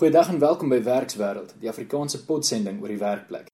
[0.00, 3.50] Goeiedag en welkom by Werkswêreld, die Afrikaanse podsending oor die werkplek.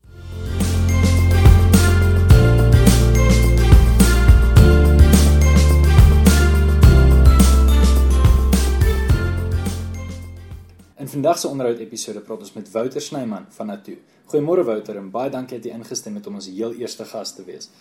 [10.95, 13.97] In vandag se onderhoud episode praat ons met Wouter Snyman van Natu.
[14.31, 17.43] Goeiemôre Wouter en baie dankie dat jy ingestem het om ons heel eerste gas te
[17.43, 17.73] wees.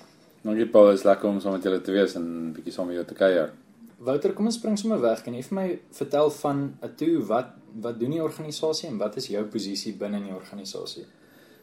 [0.42, 2.98] Dankie Paul, is lekker om saam met julle te wees en 'n bietjie saam met
[2.98, 3.54] jou te kuier.
[3.98, 5.22] Wouter, kom ons spring sommer weg.
[5.24, 7.54] Kan jy vir my vertel van Natu wat
[7.84, 11.06] wat doen die organisasie en wat is jou posisie binne in die organisasie?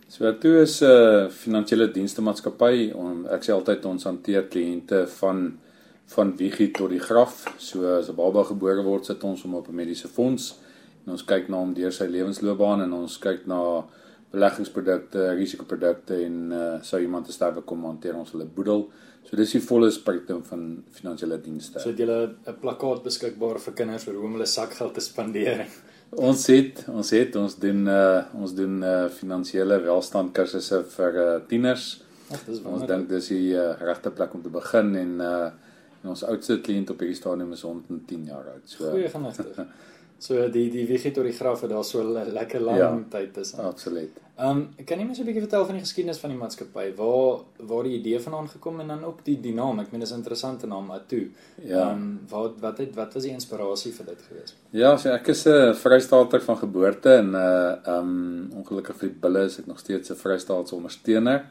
[0.09, 2.93] So Natu is 'n uh, finansiële dienste maatskappy.
[3.33, 5.59] Ek sê altyd ons hanteer kliënte van
[6.07, 7.45] van wiegi tot die graf.
[7.59, 10.59] So as 'n baba gebore word, sit ons hom op 'n mediese fonds
[11.07, 13.85] en ons kyk na hom deur sy lewensloopbaan en ons kyk na
[14.33, 18.89] beleggingsprodukte, risikoprodukte en uh, sou iemand te sterwe kom hanteer ons hulle boedel.
[19.29, 21.81] So dis die volle spektrum van finansiële dienste.
[21.81, 25.67] So het jy 'n plakkaat beskikbaar vir kinders oor hoe om hulle sakgeld te spandeer.
[26.29, 31.41] ons het ons het ons doen uh, ons doen uh, finansiële welstand kursusse vir uh,
[31.49, 32.03] tieners.
[32.31, 35.51] Ag, dis ons dink dis die uh, regte plek om te begin en uh,
[36.03, 38.63] en ons oudste kliënt op hierdie stadium is 110 jaar oud.
[38.67, 39.67] So Goeie genigtig.
[40.23, 43.59] So die die vegetarigrafe daar so 'n lekker lang ja, tyd tussen.
[43.59, 44.11] Absoluut.
[44.39, 46.85] Ehm um, kan jy my so 'n bietjie vertel van die geskiedenis van die maatskappy?
[46.97, 49.81] Waar waar die idee vandaan gekom en dan ook die die naam.
[49.81, 51.31] Ek meen dis 'n interessante naam Atu.
[51.63, 51.91] Ja.
[51.91, 54.55] Ehm um, wat wat het wat was die inspirasie vir dit gewees?
[54.71, 59.19] Ja, so ek is 'n Vrystaater van geboorte en uh ehm um, ongelukkig vir die
[59.21, 61.45] bulle is ek nog steeds 'n Vrystaatse ondersteuner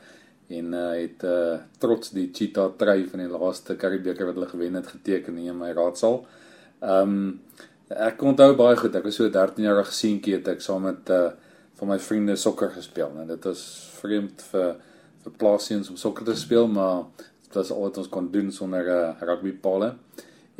[0.47, 4.73] en uh het uh trots die cheetah try van die laaste Karibeker wat hulle gewen
[4.73, 6.25] het geteken in my raadsaal.
[6.81, 7.41] Ehm um,
[7.91, 8.95] Ek onthou baie goed.
[8.95, 11.31] Ek was so 13 jarige seentjie het ek saam met uh
[11.81, 13.09] van my vriende sokker gespeel.
[13.15, 13.61] Nou dit was
[13.97, 14.75] vreemd vir
[15.23, 18.85] vir plaasiens om sokker te speel, maar dit was al wat ons kon doen sonder
[18.85, 19.95] 'n uh, rugbypalle.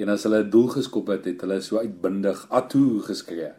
[0.02, 3.52] En as hulle 'n doel geskop het, het hulle so uitbundig atu geskree.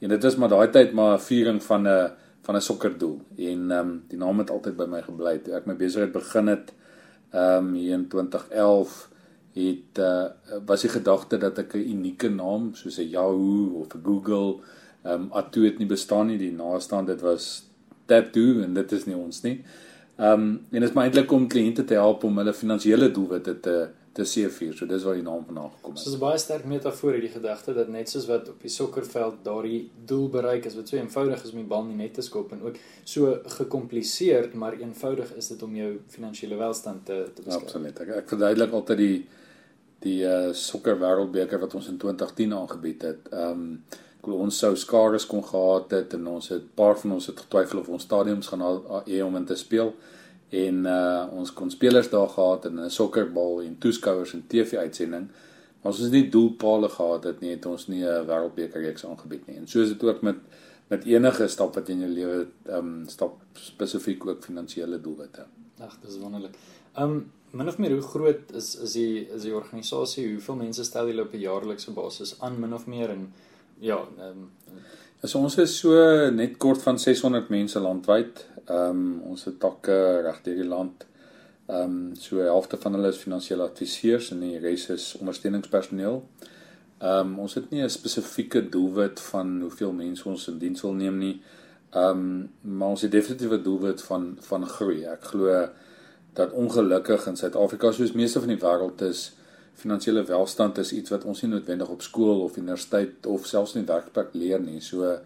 [0.00, 2.10] En dit was maar daai tyd maar 'n viering van 'n
[2.42, 3.20] van 'n sokkerdoel.
[3.36, 5.38] En ehm um, die naam het altyd by my gebly.
[5.38, 6.72] Toe ek my besigheid begin het
[7.30, 9.11] ehm um, hier in 2011
[9.52, 10.24] het uh,
[10.66, 14.60] was die gedagte dat ek 'n unieke naam soos 'n Yahoo of 'n Google
[15.02, 17.64] ehm um, Atu het nie bestaan nie die naaste dit was
[18.06, 19.64] Tattoo en dit is nie ons nie.
[20.16, 23.60] Ehm um, en dit is maar eintlik om kliënte te help om hulle finansiële doelwitte
[23.60, 24.74] te te seëvier.
[24.76, 26.02] So dis waar die naam vandaan gekom het.
[26.02, 29.90] So 'n baie sterk metafoor hierdie gedagte dat net soos wat op die sokkerveld daardie
[30.04, 32.52] doel bereik is wat so eenvoudig is om die bal in die net te skop
[32.52, 37.64] en ook so gekompliseerd maar eenvoudig is dit om jou finansiële welstand te te beskerm.
[37.64, 38.00] Absoluut.
[38.00, 39.26] Ek, ek verduidelik altyd die
[40.02, 43.28] die uh, sokker wêreldbeker wat ons in 2010 aangebied het.
[43.32, 43.84] Ehm um,
[44.22, 47.80] glo ons sou skares kon gehad het en ons het paar van ons het getwyfel
[47.80, 48.60] of ons stadiums gaan
[49.08, 49.90] hê om in te speel
[50.52, 55.26] en uh ons kon spelers daar gehad en 'n sokkerbal en toeskouers en TV-uitsending.
[55.82, 59.56] Ons het nie doelpale gehad het nie, het ons nie 'n wêreldbeker reeks aangebied nie.
[59.56, 60.36] En so is dit ook met
[60.88, 65.44] met enige stap wat in jou lewe ehm um, stap spesifiek ook finansiële doelwitte.
[65.80, 66.54] Ag, dis wonderlik.
[66.98, 70.26] Um, min of meer hoe groot is is die is die organisasie?
[70.32, 73.32] Hoeveel mense stel julle op 'n jaarlikse basis aan min of meer en
[73.78, 74.50] ja, ehm um,
[75.22, 75.90] as ons is so
[76.30, 78.46] net kort van 600 mense landwyd.
[78.66, 81.06] Ehm um, ons het takke reg deur die land.
[81.66, 86.22] Ehm um, so helfte van hulle is finansiële adviseurs en die res is ondersteuningspersoneel.
[86.98, 90.92] Ehm um, ons het nie 'n spesifieke doelwit van hoeveel mense ons in diens wil
[90.92, 91.40] neem nie.
[91.90, 95.04] Ehm um, maar ons het definitief 'n doelwit van van groei.
[95.04, 95.68] Ek glo
[96.34, 99.32] dat ongelukkig in Suid-Afrika soos meeste van die wêreld is
[99.74, 103.86] finansiële welstand is iets wat ons nie noodwendig op skool of universiteit of selfs in
[103.88, 104.80] werkplek leer nie.
[104.80, 105.18] So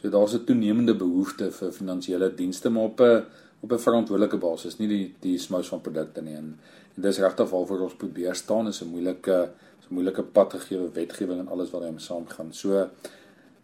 [0.00, 3.24] so daar's 'n toenemende behoefte vir finansiële dienste maar op 'n
[3.60, 6.34] op 'n verantwoordelike basis, nie die die smous van produkte nie.
[6.34, 6.58] En,
[6.96, 9.50] en dis regtig waarvoor ons probeer staan is 'n moeilike
[9.80, 12.52] is 'n moeilike pad gegee wetgewing en alles wat daarmee saamgaan.
[12.52, 12.88] So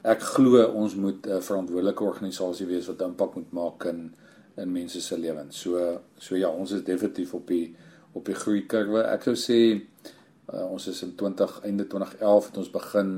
[0.02, 4.14] ek glo ons moet 'n verantwoordelike organisasie wees wat impak moet maak in
[4.56, 5.61] in mense se lewens.
[5.61, 7.75] So so ja, ons is definitief op die
[8.17, 9.05] op die groei kurwe.
[9.12, 13.11] Ek sou sê uh, ons is in 20 einde 2011 het ons begin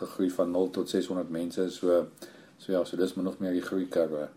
[0.00, 1.68] gegroei van 0 tot 600 mense.
[1.70, 2.06] So
[2.58, 4.28] so ja, so dis maar nog meer die groei kurwe.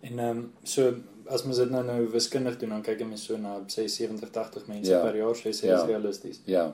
[0.00, 0.94] En ehm um, so
[1.26, 4.30] as mens dit nou nou wiskundig doen, dan kyk jy mens so na sê 70
[4.30, 5.00] 80 mense ja.
[5.02, 5.80] per jaar, sê jy ja.
[5.80, 6.42] is realisties.
[6.46, 6.66] Ja.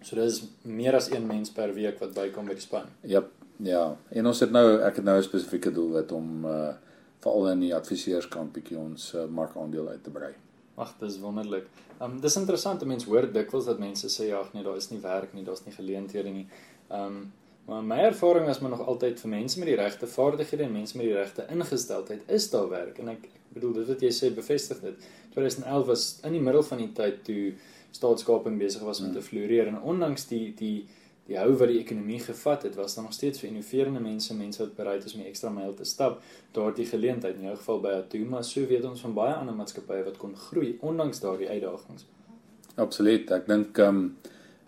[0.00, 2.88] So dis meer as een mens per week wat bykom by die span.
[3.02, 3.26] Ja.
[3.64, 6.74] Ja, en ons het nou ek het nou 'n spesifieke doel wat om uh
[7.24, 10.34] veral in die adviseurskant bietjie ons uh, markandeel uit te brei.
[10.76, 11.68] Ag, dis wonderlik.
[12.04, 15.32] Um dis interessant, mense hoor dikwels dat mense sê ja, nee, daar is nie werk
[15.32, 16.46] nie, daar's nie geleenthede nie.
[16.92, 17.26] Um
[17.66, 20.96] maar my ervaring is maar nog altyd vir mense met die regte vaardighede en mense
[20.96, 24.30] met die regte ingesteldheid is daar werk en ek, ek bedoel dit wat jy sê
[24.34, 25.08] bevestig dit.
[25.34, 27.56] 2011 was in die middel van die tyd toe
[27.96, 29.16] staatskaping besig was om hmm.
[29.16, 30.76] te floreer en ondanks die die
[31.26, 34.62] die hou wat die ekonomie gevat het, was daar nog steeds vir innoverende mense, mense
[34.62, 36.20] wat bereid is om die ekstra myl te stap,
[36.54, 40.20] daardie geleentheid in jou geval by Atuma, so weet ons van baie ander maatskappye wat
[40.22, 42.06] kon groei ondanks daardie uitdagings.
[42.76, 43.30] Absoluut.
[43.32, 44.08] Ek dink ehm um,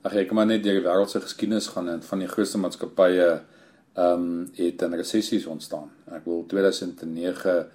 [0.07, 3.29] ag ek maar net deur die wêreld se geskiedenis gaan en van die grootste maatskappye
[3.29, 5.91] ehm um, het 'n resessies ontstaan.
[6.11, 7.67] Ek wil 2009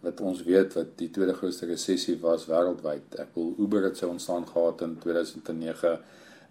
[0.00, 3.18] wat ons weet wat die tweede grootste resessie was wêreldwyd.
[3.18, 5.98] Ek wil Uber het sy ontstaan gehad in 2009.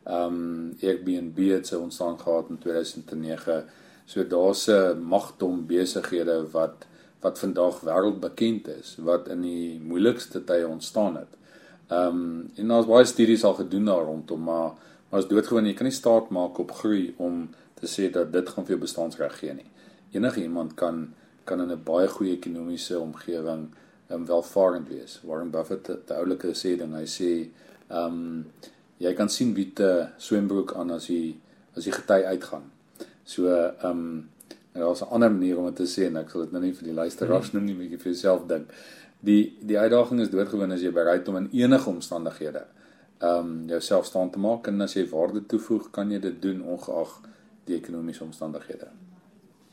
[0.05, 3.63] Ehm um, Airbnb het sy ontstaan gehad in 2009.
[4.05, 6.85] So daar's 'n magdom besighede wat
[7.21, 11.33] wat vandag wêreldbekend is, wat in die moeilikste tye ontstaan het.
[11.87, 14.71] Ehm um, en daar's baie studies al gedoen daar rondom, maar
[15.09, 17.49] maar is doodgewoon jy kan nie staat maak op groei om
[17.79, 19.71] te sê dat dit gaan vir jou bestaansreg gee nie.
[20.11, 21.13] Enige iemand kan
[21.43, 23.69] kan in 'n baie goeie ekonomiese omgewing
[24.11, 25.19] um, welvarend wees.
[25.23, 27.49] Warren Buffett het 'n oulike sê ding, hy sê
[27.89, 28.45] ehm um,
[28.97, 31.35] jy kan sien wie te swembroek aan as jy
[31.75, 32.71] as jy gety uitgaan.
[33.25, 34.29] So ehm um,
[34.75, 36.73] en daar's 'n ander manier om dit te sê en ek sal dit nou nie
[36.73, 37.55] vir die luisteraars -hmm.
[37.55, 38.69] noem nie, maar vir jouself dink.
[39.19, 42.65] Die die uitdaging is doodgewoon as jy bereid om in enige omstandighede
[43.19, 46.61] ehm um, jouself staan te maak en as jy waarde toevoeg, kan jy dit doen
[46.61, 47.21] ongeag
[47.65, 48.89] die ekonomiese omstandighede.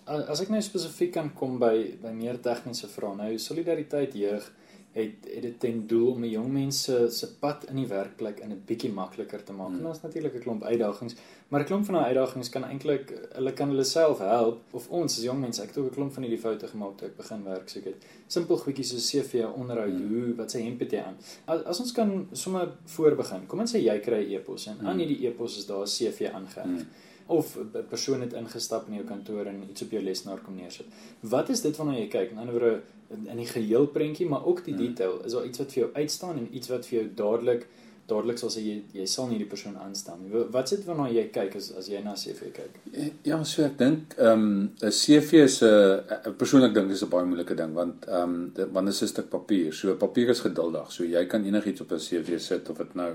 [0.04, 3.16] As ek nou spesifiek kan kom by by meer tegniese vrae.
[3.16, 4.46] Nou solidariteit jeug
[4.93, 8.50] het het dit ten doel om die jong mense se pad in die werkplek in
[8.53, 9.69] 'n bietjie makliker te maak.
[9.69, 9.79] Hmm.
[9.79, 11.15] En daar's natuurlik 'n klomp uitdagings,
[11.49, 15.17] maar 'n klomp van daai uitdagings kan eintlik hulle kan hulle self help of ons
[15.19, 15.62] as jong mense.
[15.62, 18.05] Ek het ook 'n klomp van hierdie foute gemaak toe ek begin werk soek het.
[18.27, 20.09] Simpel goedjies soos CV onderhoud, hmm.
[20.09, 21.17] hoe wat sy hemp het jy aan.
[21.44, 23.47] As, as ons kan sommer voor begin.
[23.47, 24.87] Kom ons sê jy kry 'n e-pos en hmm.
[24.87, 26.65] aan hierdie e-pos is daar 'n CV aangeheg.
[26.65, 26.87] Hmm
[27.26, 30.86] of 'n persoon het ingestap in jou kantoor en iets op jou lesenaar kom neersit.
[31.20, 32.30] Wat is dit waarna jy kyk?
[32.30, 32.80] In ander woorde
[33.28, 34.86] in die geheel prentjie, maar ook die hmm.
[34.86, 35.24] detail.
[35.24, 37.66] Is daar iets wat vir jou uitstaan en iets wat vir jou dadelik
[38.10, 40.42] dadelik sal sê jy jy sal nie die persoon aanstaan nie.
[40.54, 42.80] Wat sit waarna jy kyk as as jy na CV kyk?
[43.28, 47.28] Ja, so ek dink ehm um, 'n CV is 'n persoonlik dink is 'n baie
[47.30, 49.72] moeilike ding want ehm um, want dit is 'n stuk papier.
[49.72, 50.92] So papier is geduldig.
[50.92, 53.12] So jy kan enigiets op 'n CV sit of dit nou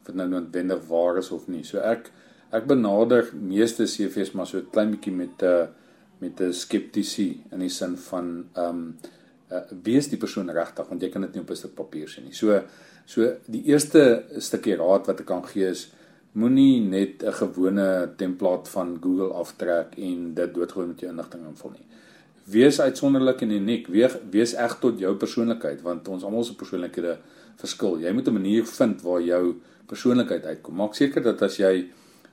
[0.00, 1.64] of dit nou noodwendig waar is of nie.
[1.64, 2.10] So ek
[2.52, 5.66] ek benader meeste CV's maar so 'n klein bietjie met 'n uh,
[6.22, 8.96] met 'n skeptisie in die sin van ehm um,
[9.50, 12.08] uh, wie is die persoon regtig want jy kan dit nie op 'n stuk papier
[12.08, 12.34] sien nie.
[12.34, 12.62] So
[13.06, 15.92] so die eerste stukkie raad wat ek kan gee is
[16.32, 21.70] moenie net 'n gewone template van Google aftrek en dit doodgooi met jou inligting invul
[21.70, 21.86] nie.
[22.44, 23.86] Wees uitsonderlik en uniek.
[23.86, 27.18] Wees wees eg tot jou persoonlikheid want ons almal se persoonlikhede
[27.56, 27.98] verskil.
[28.00, 29.54] Jy moet 'n manier vind waar jou
[29.86, 30.74] persoonlikheid uitkom.
[30.74, 31.90] Maak seker dat as jy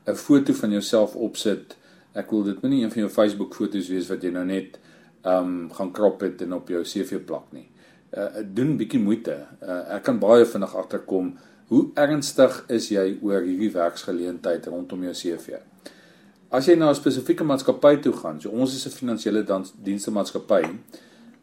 [0.07, 1.78] 'n foto van jouself opsit.
[2.13, 4.80] Ek wil dit nie een van jou Facebook foto's wees wat jy nou net
[5.24, 7.69] ehm um, gaan krop het en op jou CV plak nie.
[8.18, 9.36] Uh doen bietjie moeite.
[9.62, 11.38] Uh ek kan baie vinnig agterkom
[11.69, 15.60] hoe ernstig is jy oor hierdie werksgeleentheid rondom jou CV.
[16.50, 19.45] As jy na 'n spesifieke maatskappy toe gaan, so ons is 'n finansiële
[19.84, 20.63] dienste maatskappy,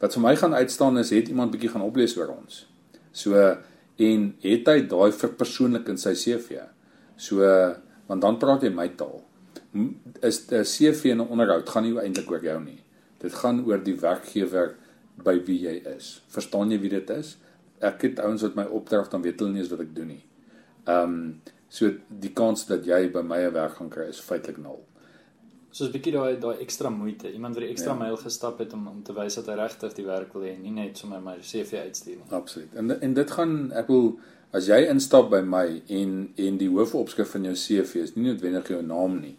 [0.01, 2.67] wat vir my gaan uitstaan is het iemand bietjie gaan oplees oor ons.
[3.13, 3.57] So
[3.97, 6.61] en het hy daai verpersoonlik in sy CV.
[7.17, 7.41] So
[8.07, 9.23] want dan praat jy my taal.
[10.23, 12.83] Is 'n CV en 'n onderhoud gaan nie eintlik oor jou nie.
[13.19, 14.75] Dit gaan oor die werkgewer
[15.25, 16.23] by wie jy is.
[16.29, 17.37] Verstaan jy wie dit is?
[17.81, 20.25] Ek het ouens wat my opdrag dan weet hulle nie eens wat ek doen nie.
[20.87, 24.59] Ehm um, so die kans dat jy by my 'n werk gaan kry is feitelik
[24.59, 24.85] nul.
[25.71, 27.33] So 'n bietjie daai daai ekstra moeite.
[27.33, 27.99] Iemand wat die ekstra ja.
[27.99, 30.63] myl gestap het om om te wys dat hy regtig die werk wil hê en
[30.63, 32.31] nie net sommer my CV uitstuur nie.
[32.31, 32.75] Absoluut.
[32.75, 34.19] En en dit gaan ek wil
[34.57, 38.71] As jy instap by my en en die hoofopskrif van jou CV is nie noodwendig
[38.73, 39.35] jou naam nie,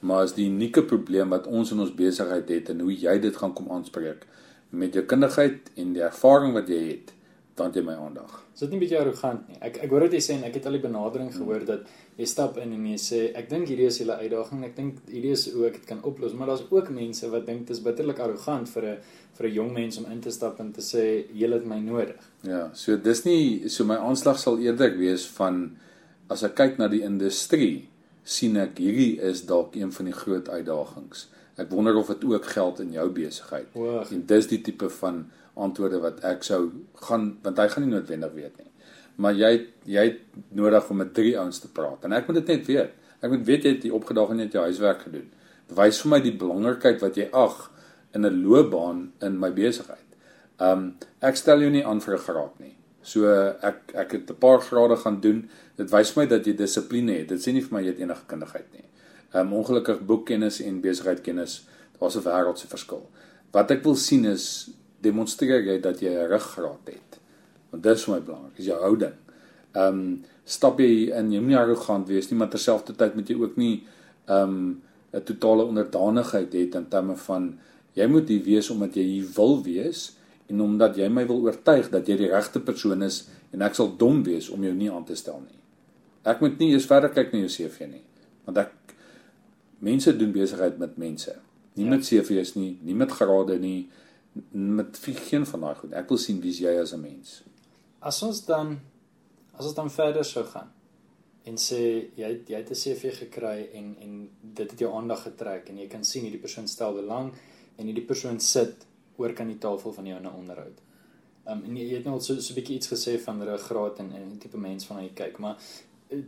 [0.00, 3.36] maar is die unieke probleem wat ons in ons besigheid het en hoe jy dit
[3.36, 4.24] gaan kom aanspreek
[4.74, 7.12] met jou kundigheid en die ervaring wat jy het,
[7.54, 8.32] dan het jy my aandag.
[8.54, 9.56] Is dit nie 'n bietjie arrogant nie?
[9.60, 11.38] Ek ek hoor dit jy sê en ek het al die benadering hmm.
[11.38, 14.76] gehoor dat jy stap in en jy sê ek dink hierdie is julle uitdaging, ek
[14.76, 17.76] dink hierdie is hoe ek dit kan oplos, maar daar's ook mense wat dink dit
[17.76, 18.98] is bitterlik arrogant vir 'n
[19.36, 22.20] vir 'n jong mens om in te stap en te sê jy het my nodig.
[22.42, 25.76] Ja, so dis nie so my aanslag sal eerder wees van
[26.28, 27.88] as ek kyk na die industrie
[28.24, 31.28] sien ek hierdie is dalk een van die groot uitdagings.
[31.56, 33.66] Ek wonder of dit ook geld in jou besigheid.
[34.10, 36.60] En dis die tipe van antwoorde wat ek sou
[37.08, 38.70] gaan want hy gaan nie noodwendig weet nie.
[39.16, 39.52] Maar jy
[39.86, 40.20] jy het
[40.50, 42.94] nodig om met drie ouens te praat en ek moet dit net weet.
[43.20, 45.28] Ek moet weet jy het die opgedaag en jy het jou huiswerk gedoen.
[45.74, 47.70] Wys vir my die belangrikheid wat jy ag
[48.14, 50.08] in 'n loopbaan in my besigheid.
[50.60, 52.76] Um ek stel jou nie aan vir 'n graad nie.
[53.02, 53.26] So
[53.62, 55.48] ek ek het 'n paar grade gaan doen.
[55.76, 57.28] Dit wys my dat jy dissipline het.
[57.28, 58.84] Dit sê nie vir my jy het enige kundigheid nie.
[59.34, 61.66] Um ongelukkig boekkennis en besigheidkennis,
[62.00, 63.10] daar's 'n wêreldse verskil.
[63.52, 64.70] Wat ek wil sien is
[65.04, 67.20] demonstreer jy dat jy 'n ruggraat het.
[67.70, 69.14] Want dit is vir my belangrik, is jou houding.
[69.74, 73.86] Um stap jy in jy moenie arrogant wees nie, maar terselfdertyd moet jy ook nie
[74.28, 74.82] um
[75.12, 77.58] 'n totale onderdanigheid het in terme van
[77.94, 81.90] jy moet hier wees omdat jy hier wil wees en omdat jy my wil oortuig
[81.90, 85.04] dat jy die regte persoon is en ek sal dom wees om jou nie aan
[85.04, 85.60] te stel nie.
[86.24, 88.02] Ek moet nie eens verder kyk na jou CV nie,
[88.44, 88.72] want ek
[89.84, 91.36] mense doen besigheid met mense.
[91.74, 91.90] Nie ja.
[91.90, 93.88] met CV's nie, nie met grade nie,
[94.50, 95.92] met geen van daai goed.
[95.92, 97.42] Ek wil sien wie's jy as 'n mens.
[98.00, 98.80] As ons dan
[99.58, 100.72] as ons dan verder sou gaan
[101.44, 105.22] en sê jy het, jy het 'n CV gekry en en dit het jou aandag
[105.22, 107.32] getrek en jy kan sien hierdie persoon stel belang
[107.76, 108.86] en hierdie persoon sit
[109.16, 110.78] oor kan die tafel van jou in 'n onderhoud.
[111.46, 114.12] Um, en jy, jy het nou so so 'n bietjie iets gesê van ruggraat en
[114.12, 115.56] en tipe mens van wie jy kyk, maar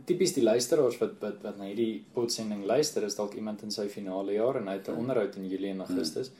[0.05, 3.87] tipies die luisteraars wat wat wat na hierdie podsending luister is dalk iemand in sy
[3.87, 4.99] finale jaar en hy het 'n hmm.
[4.99, 6.31] onderhoud in Julie en Augustus.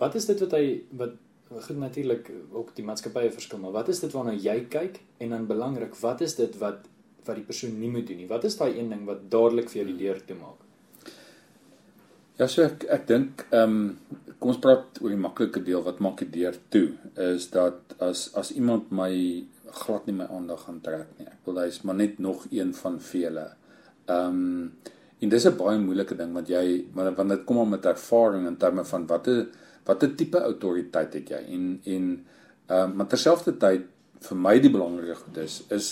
[0.00, 0.64] Wat is dit wat hy
[0.96, 1.18] wat
[1.66, 5.48] goed natuurlik ook die maatskappye verskil, maar wat is dit waarna jy kyk en dan
[5.50, 6.86] belangrik, wat is dit wat
[7.26, 8.28] wat die persoon nie moet doen nie?
[8.30, 10.62] Wat is daai een ding wat dadelik vir jou die deur toe maak?
[12.40, 15.98] Ja, so ek ek dink ehm um, kom ons praat oor die maklike deel wat
[16.00, 16.86] maak die deur toe
[17.20, 19.10] is dat as as iemand my
[19.82, 21.26] glad nie my aandag gaan trek nie.
[21.28, 23.50] Ek wil hy's maar net nog een van vele.
[24.06, 24.72] Ehm um,
[25.20, 28.56] en dis 'n baie moeilike ding want jy want dit kom al met ervaring in
[28.56, 29.50] terme van watter
[29.86, 32.10] watter tipe autoriteit het jy en en
[32.70, 33.86] ehm um, maar terselfdertyd
[34.28, 35.88] vir my die belangrike goed is is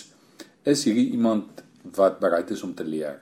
[0.65, 1.65] is hierdie iemand
[1.97, 3.19] wat bereid is om te leer.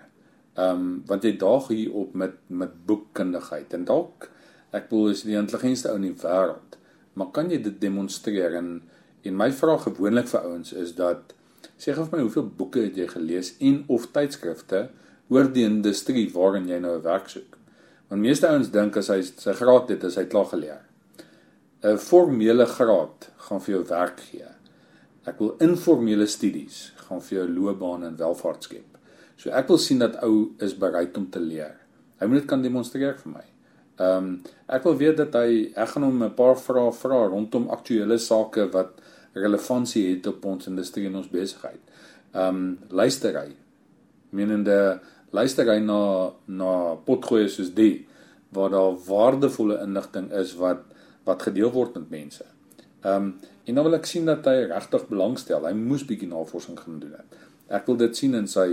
[0.56, 4.30] Ehm um, want jy daag hier op met met boekkundigheid en dalk
[4.72, 6.76] ek bedoel is die intelligentste ou in die wêreld.
[7.14, 8.82] Maar kan jy dit demonstreer en
[9.26, 11.34] En my vraag gewoonlik vir ouens is dat
[11.76, 14.86] sê gou vir my hoeveel boeke het jy gelees en of tydskrifte
[15.34, 17.55] oor die industrie waarin jy nou 'n werk soek?
[18.08, 20.82] Want meeste ouens dink as hy sy graad het, is hy klaar geleer.
[21.82, 24.48] 'n Formele graad gaan vir jou werk gee.
[25.26, 28.98] Ek wil informele studies gaan vir jou loopbaan en welvaart skep.
[29.36, 31.76] So ek wil sien dat ou is bereid om te leer.
[32.20, 33.44] Hy moet dit kan demonstreer vir my.
[33.96, 34.32] Ehm um,
[34.68, 38.66] ek wil weet dat hy ek gaan hom 'n paar vrae vra rondom aktuelle sake
[38.72, 39.00] wat
[39.34, 41.80] relevantie het op ons industrie en ons besigheid.
[42.34, 43.56] Ehm um, luistery.
[44.30, 45.00] Menende
[45.36, 46.00] luistery na
[46.46, 46.72] na
[47.08, 48.06] potgoeie soos die
[48.56, 50.84] waar daar waardevolle inligting is wat
[51.26, 52.44] wat gedeel word met mense.
[53.02, 53.34] Ehm um,
[53.66, 55.64] en dan wil ek sien dat hy regtig belangstel.
[55.66, 57.40] Hy moes bietjie navorsing gaan doen het.
[57.66, 58.68] Ek wil dit sien in sy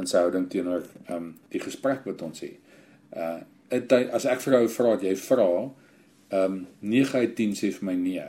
[0.00, 2.76] in sy houding teenoor ehm um, die gesprek wat ons het.
[3.12, 3.38] Uh
[3.70, 7.72] het hy as ek vir jou vra, jy vra ehm um, 9 uit 10 sê
[7.76, 8.26] vir my nee.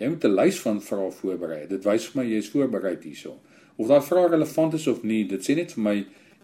[0.00, 1.66] Jy moet 'n lys van vrae voorberei.
[1.68, 3.36] Dit wys vir my jy is voorberei hierso.
[3.76, 5.96] Of daai vraag relevant is of nie, dit sê net vir my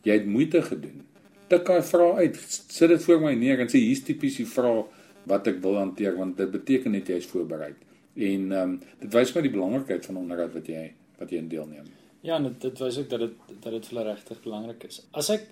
[0.06, 1.02] jy het moeite gedoen.
[1.50, 4.86] Tik daai vraag uit, sit dit voor my neer en sê hier's tipies die vraag
[5.30, 7.72] wat ek wil hanteer want dit beteken net jy is voorberei.
[8.16, 10.84] En ehm um, dit wys my die belangrikheid van onderhoud wat jy
[11.18, 11.88] wat jy in deelneem.
[12.26, 15.02] Ja, en dit dit wys ook dat dit dat dit vir regtig belangrik is.
[15.12, 15.48] As ek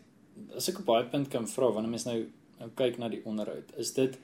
[0.56, 2.20] as ek op baie punt kan vra wanneer mens nou
[2.60, 4.14] nou kyk na die onderhoud, is dit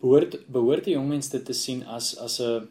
[0.00, 2.68] behoort behoort die jong mense dit te sien as as 'n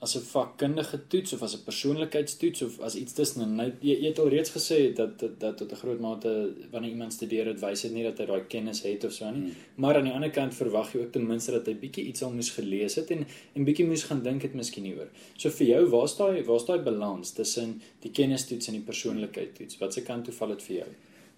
[0.00, 3.54] as 'n vakkundige toets of as 'n persoonlikheidstoets of as iets tussenin.
[3.54, 6.90] Nou jy, jy het al reeds gesê dat dat, dat tot 'n groot mate wanneer
[6.90, 9.40] iemand studeer, dit wys dit nie dat hy daai kennis het of so nie.
[9.40, 9.54] Hmm.
[9.74, 12.32] Maar aan die ander kant verwag jy ook ten minste dat hy bietjie iets al
[12.32, 15.08] moes gelees het en en bietjie moes gaan dink het miskien hieroor.
[15.36, 19.78] So vir jou, waar's daai waar's daai balans tussen die kennistoets en die persoonlikheidstoets?
[19.78, 20.88] Wat se kant toe val dit vir jou?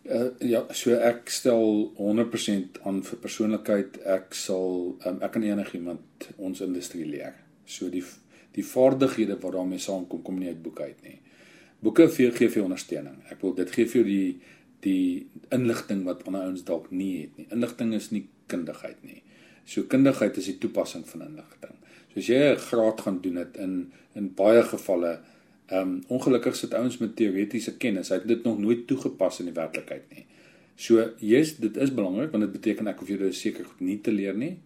[0.05, 4.01] Uh, ja, so ek stel 100% aan vir persoonlikheid.
[4.03, 7.37] Ek sal um, ek kan enigiemand ons industrie leer.
[7.67, 8.03] So die
[8.57, 11.19] die vaardighede wat daarmee saamkom kom nie uit boeke uit nie.
[11.83, 13.17] Boeke gee gee vir ondersteuning.
[13.33, 17.37] Ek wil dit gee vir jou die die inligting wat ander ouens dalk nie het
[17.39, 17.47] nie.
[17.55, 19.21] Inligting is nie kundigheid nie.
[19.65, 21.77] So kundigheid is die toepassing van inligting.
[22.13, 25.21] So as jy 'n graad gaan doen dit in in baie gevalle
[25.69, 28.09] ehm um, ongelukkig sit ouens met teoretiese kennis.
[28.09, 30.27] Hy het dit nog nooit toegepas in die werklikheid nie.
[30.77, 34.35] So yes, dit is belangrik want dit beteken ek hoef dit seker nie te leer
[34.35, 34.59] nie.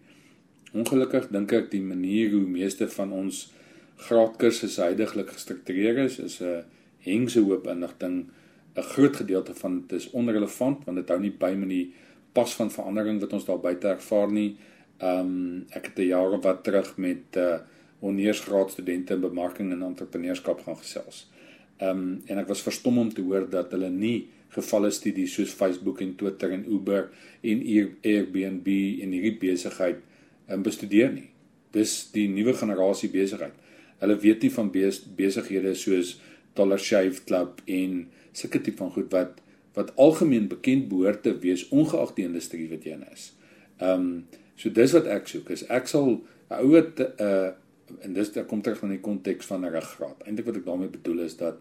[0.73, 3.53] Ongelukkig dink ek die manier hoe meeste van ons
[3.97, 6.65] graadkursusse heidaglik gestruktureer is is 'n
[6.99, 8.31] hengse hoop inligting
[8.77, 11.93] 'n groot gedeelte van dit is onrelevant want dit hou nie by met die
[12.33, 14.57] pas van verandering wat ons daar buite ervaar nie.
[14.99, 17.59] Ehm um, ek het 'n jaar wat terug met uh
[18.01, 21.31] ondergraads studente in bemarking en entrepreneurskap gaan gesels.
[21.79, 25.53] Ehm um, en ek was verstom om te hoor dat hulle nie gevalle studies soos
[25.53, 27.09] Facebook en Twitter en Uber
[27.41, 27.63] en
[28.03, 28.69] Airbnb
[29.03, 29.97] en hierdie besigheid
[30.49, 31.31] um, bestudeer nie.
[31.71, 33.53] Dis die nuwe generasie besigheid.
[34.03, 34.71] Hulle weet nie van
[35.17, 36.17] besighede soos
[36.57, 39.43] Dollar Shave Club en sulke tipe van goed wat
[39.77, 43.33] wat algemeen bekend behoort te wees ongeag die industrie wat jy in is.
[43.79, 44.11] Ehm um,
[44.57, 47.51] so dis wat ek soek is ek sal 'n ou wat 'n uh,
[48.03, 50.23] en dis daar kom terug van die konteks van 'n ruggraat.
[50.25, 51.61] Eintlik wat ek daarmee bedoel is dat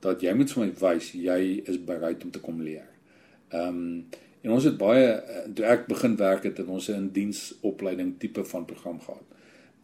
[0.00, 2.88] dat jy moet vir my wys jy is bereid om te kom leer.
[3.50, 4.06] Ehm um,
[4.46, 8.44] En ons het baie eh, toe ek begin werk het, het ons 'n diensopleiding tipe
[8.44, 9.26] van program gehad.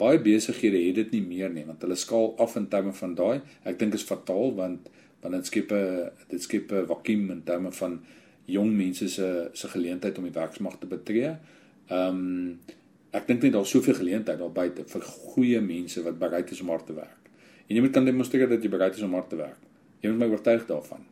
[0.03, 3.41] Baie besighede het dit nie meer nie want hulle skaal af in terme van daai.
[3.69, 4.91] Ek dink is fataal want
[5.23, 8.01] want dit skep 'n dit skep 'n vakuum in terme van
[8.47, 11.37] jong mense se se geleentheid om die werksmag te betree.
[11.89, 12.59] Ehm um,
[13.13, 16.69] ek dink net daar's soveel geleentheid daar buite vir goeie mense wat bereid is om
[16.69, 17.23] hard te werk.
[17.69, 19.61] En jy moet kan demonstreer dat jy bereid is om hard te werk.
[20.01, 21.05] Jy moet my oortuig daarvan.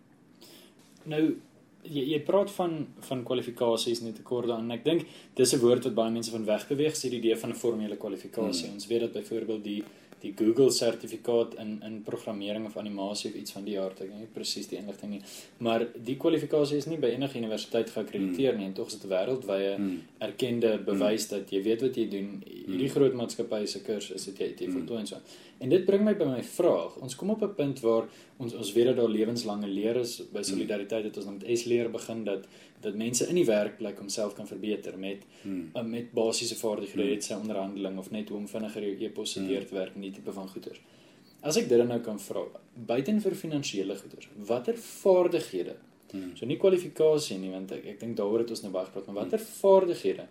[1.04, 1.36] Nou
[1.84, 2.74] jy jy praat van
[3.08, 5.06] van kwalifikasies net te kort dan ek dink
[5.36, 7.96] dis 'n woord wat baie mense van weg beweeg, sê die idee van 'n formele
[7.96, 8.66] kwalifikasie.
[8.66, 8.74] Hmm.
[8.74, 9.82] Ons weet dat byvoorbeeld die
[10.20, 14.18] die Google sertifikaat in in programmering of animasie of iets van die aard, ek weet
[14.18, 15.22] nie presies die inligting nie,
[15.58, 19.74] maar die kwalifikasie is nie by enige universiteit geakkrediteer nie en tog is dit wêreldwye
[19.76, 20.00] hmm.
[20.18, 21.38] erkende bewys hmm.
[21.38, 22.42] dat jy weet wat jy doen.
[22.46, 22.96] Hierdie hmm.
[22.96, 25.22] groot maatskappye se kursus het jy dit voltooi en so.
[25.60, 26.96] En dit bring my by my vraag.
[27.04, 28.08] Ons kom op 'n punt waar
[28.40, 31.66] ons ons weet dat daar lewenslange leer is by solidariteit het ons dan met S
[31.68, 32.46] leer begin dat
[32.80, 35.66] dat mense in die werkplek homself kan verbeter met hmm.
[35.76, 37.26] uh, met basiese vaardighede, hmm.
[37.26, 39.68] sy onderhandeling of net hoe om vinniger jou e-pos te hmm.
[39.76, 40.80] werk en die tipe van goeders.
[41.40, 42.46] As ek dit nou kan vra,
[42.92, 45.76] buiten vir finansiële goeders, watter vaardighede?
[46.10, 46.32] Hmm.
[46.38, 49.22] So nie kwalifikasie nie, want ek ek dink daaroor het ons nou baie gepraat, maar
[49.22, 49.52] watter hmm.
[49.60, 50.26] vaardighede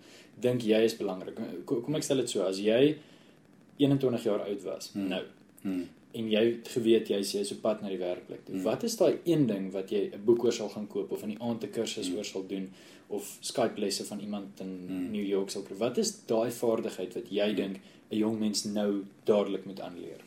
[0.47, 1.37] dink jy is belangrik?
[1.69, 2.97] Kom, kom ek stel dit so, as jy
[3.79, 5.13] 21 jaar oud was, hmm.
[5.13, 5.23] nou.
[5.61, 8.55] Hmm en jy geweet jy is op pad na die werkplek toe.
[8.55, 8.63] Hmm.
[8.65, 11.35] Wat is daai een ding wat jy 'n boek oor sal gaan koop of in
[11.35, 12.17] die aand 'n kursus hmm.
[12.17, 12.69] oor sal doen
[13.07, 15.11] of Skype lesse van iemand in hmm.
[15.11, 15.87] New York sal probeer?
[15.87, 17.55] Wat is daai vaardigheid wat jy hmm.
[17.55, 20.21] dink 'n jong mens nou dadelik moet aanleer?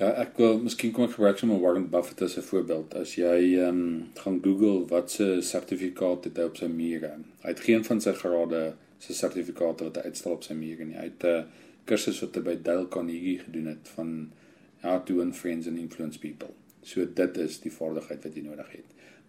[0.00, 2.94] Ja, ek wil miskien kom ek gebruik sommer Warren Buffett as 'n voorbeeld.
[2.94, 7.12] As jy ehm um, gaan Google wat se sertifikaat het hy op sy mure.
[7.42, 10.96] Hy het geen van sy grade se sertifikate wat hy uitstal op sy mure nie.
[10.96, 11.44] Hy het 'n uh,
[11.84, 14.32] kursus wat hy by Dale Carnegie gedoen het van
[14.82, 16.50] how to win friends and influence people.
[16.82, 18.88] So dit is die vaardigheid wat jy nodig het.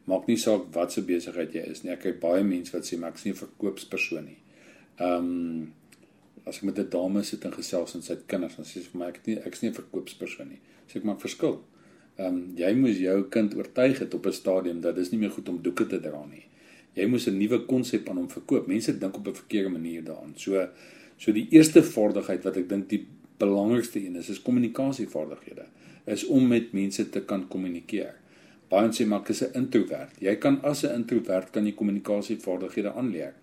[0.10, 1.94] Maak nie saak wat se besigheid jy is nie.
[1.94, 4.40] Ek het baie mense wat sê maar ek is nie 'n verkoopspersoon nie.
[5.00, 5.74] Ehm um,
[6.46, 8.90] as ek met 'n dame sit en gesels en sy het kinders, dan sê sy
[8.92, 10.60] vir my ek is nie ek is nie 'n verkoopspersoon nie.
[10.88, 11.62] Sê ek maak verskil.
[12.18, 15.32] Ehm um, jy moes jou kind oortuig het op 'n stadium dat dis nie meer
[15.32, 16.46] goed om doeke te dra nie.
[16.96, 18.68] Jy moes 'n nuwe konsep aan hom verkoop.
[18.68, 20.34] Mense dink op 'n verkeerde manier daaraan.
[20.36, 20.70] So
[21.24, 23.06] So die eerste vaardigheid wat ek dink die
[23.40, 25.70] belangrikste een is, is kommunikasievaardighede.
[26.12, 28.18] Is om met mense te kan kommunikeer.
[28.72, 30.20] Baie sê maar ek is 'n introwert.
[30.20, 33.34] Jy kan as 'n introwert kan jy kommunikasievaardighede aanleer.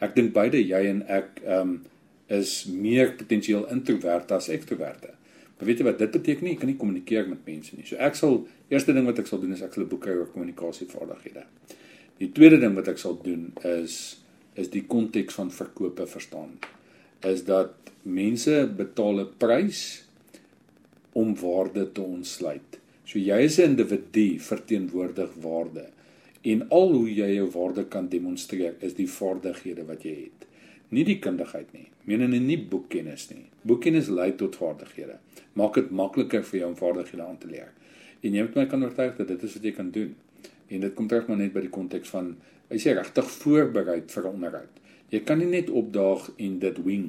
[0.00, 1.80] Ek dink beide jy en ek ehm um,
[2.28, 5.10] is meer potensieel introwert as ekstrowerte.
[5.58, 6.52] Maar weet jy wat dit beteken nie?
[6.52, 7.86] Ek kan nie kommunikeer met mense nie.
[7.86, 10.16] So ek sal eerste ding wat ek sal doen is ek sal 'n boek skryf
[10.16, 11.44] oor kommunikasievaardighede.
[12.18, 14.18] Die tweede ding wat ek sal doen is
[14.54, 16.58] is die konteks van verkope verstaan
[17.24, 20.04] is dat mense betaal 'n prys
[21.12, 22.78] om waarde te ontsluit.
[23.04, 25.86] So jy is 'n individu verteenwoordig waarde
[26.42, 30.46] en al hoe jy jou waarde kan demonstreer is die vaardighede wat jy het.
[30.88, 31.88] Nie die kundigheid nie.
[32.04, 33.46] Menene nie boekkennis nie.
[33.62, 35.18] Boekkennis lei tot vaardighede.
[35.52, 37.70] Maak dit makliker vir jou om vaardighede aan te leer.
[38.22, 40.14] En jy moet my kan oortuig dat dit is wat jy kan doen.
[40.68, 42.36] En dit kom terug maar net by die konteks van
[42.72, 44.81] as jy regtig voorberei vir 'n onderhoud.
[45.12, 47.08] Jy kan nie net opdaag en dit wing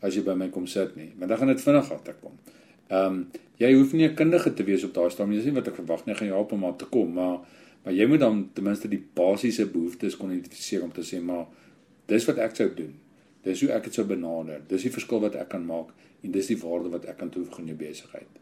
[0.00, 2.36] as jy by my kom sit nie, want dan gaan dit vinnig agterkom.
[2.88, 3.22] Ehm um,
[3.60, 5.76] jy hoef nie 'n kundige te wees op daai stadium nie, dis nie wat ek
[5.76, 7.40] verwag nie, gaan jy help om aan te kom, maar
[7.84, 11.46] maar jy moet dan ten minste die basiese behoeftes kon identifiseer om te sê maar
[12.06, 12.94] dis wat ek sou doen.
[13.42, 14.60] Dis hoe ek dit sou benader.
[14.68, 17.58] Dis die verskil wat ek kan maak en dis die waarde wat ek kan toevoeg
[17.58, 18.40] aan jou besigheid.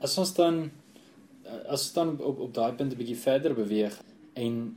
[0.00, 0.70] As ons dan
[1.46, 4.02] as ons dan op op daai punt 'n bietjie verder beweeg
[4.34, 4.76] en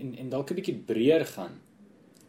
[0.00, 1.58] en en dalk 'n bietjie breër gaan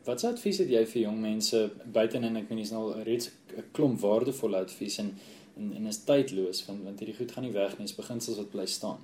[0.06, 3.30] Wat sou advies het jy vir jong mense buiten en ek weet jy's nou reeds
[3.58, 5.16] 'n klomp waardevolle advies en
[5.58, 8.52] en en is tydloos want want hierdie goed gaan nie weg nie, dis beginsels wat
[8.52, 9.00] bly staan.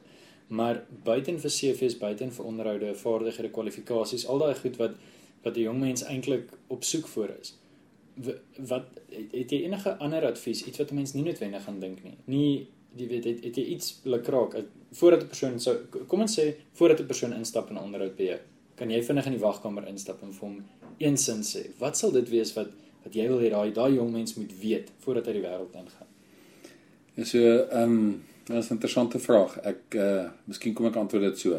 [0.48, 4.96] Maar buiten vir CV's, buiten vir onderhoude, vaardighede, kwalifikasies, al daai goed wat
[5.44, 7.54] wat 'n jong mens eintlik op soek voor is.
[8.58, 12.18] Wat het jy enige ander advies, iets wat 'n mens nie noodwendig aan dink nie?
[12.26, 14.56] Nie jy weet het, het jy iets lekraak
[14.92, 15.76] voordat 'n persoon sou
[16.08, 18.40] kom ons sê voordat 'n persoon instap in 'n onderhoud by jou,
[18.76, 20.64] kan jy vinnig in die wagkamer instap en vir hom
[20.98, 22.70] een sin sê, wat sal dit wees wat
[23.04, 26.10] wat jy wil hê daai daai jong mens moet weet voordat hy die wêreld ingaan?
[27.16, 29.58] Ja so, ehm um, dit is 'n interessante vraag.
[29.64, 31.56] Ek eh uh, miskien kom ek antwoord dit so.